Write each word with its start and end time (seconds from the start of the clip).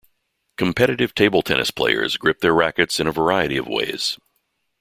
Competitive 0.57 1.13
table 1.13 1.43
tennis 1.43 1.69
players 1.69 2.17
grip 2.17 2.39
their 2.39 2.55
rackets 2.55 2.99
in 2.99 3.05
a 3.05 3.11
variety 3.11 3.55
of 3.57 3.67
ways. 3.67 4.17